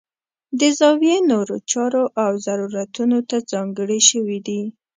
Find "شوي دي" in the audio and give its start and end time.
4.09-4.61